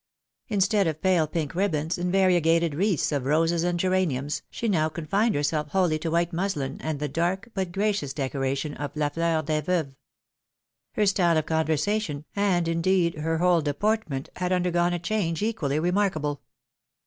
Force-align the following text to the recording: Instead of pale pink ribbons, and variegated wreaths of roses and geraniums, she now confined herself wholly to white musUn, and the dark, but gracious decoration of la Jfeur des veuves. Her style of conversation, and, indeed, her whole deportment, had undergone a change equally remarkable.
Instead 0.47 0.87
of 0.87 0.99
pale 0.99 1.27
pink 1.27 1.53
ribbons, 1.53 1.95
and 1.99 2.11
variegated 2.11 2.73
wreaths 2.73 3.11
of 3.11 3.25
roses 3.27 3.61
and 3.63 3.79
geraniums, 3.79 4.41
she 4.49 4.67
now 4.67 4.89
confined 4.89 5.35
herself 5.35 5.67
wholly 5.73 5.99
to 5.99 6.09
white 6.09 6.31
musUn, 6.31 6.77
and 6.81 6.99
the 6.99 7.07
dark, 7.07 7.49
but 7.53 7.71
gracious 7.71 8.11
decoration 8.11 8.73
of 8.73 8.89
la 8.95 9.09
Jfeur 9.11 9.45
des 9.45 9.61
veuves. 9.61 9.95
Her 10.93 11.05
style 11.05 11.37
of 11.37 11.45
conversation, 11.45 12.25
and, 12.35 12.67
indeed, 12.67 13.19
her 13.19 13.37
whole 13.37 13.61
deportment, 13.61 14.29
had 14.37 14.51
undergone 14.51 14.93
a 14.93 14.97
change 14.97 15.43
equally 15.43 15.77
remarkable. 15.77 16.41